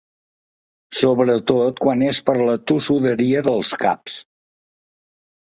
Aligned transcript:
Sobretot 0.99 1.81
quan 1.87 2.01
és 2.07 2.21
per 2.31 2.35
la 2.49 2.57
tossuderia 2.73 3.45
dels 3.51 3.75
caps. 3.85 4.19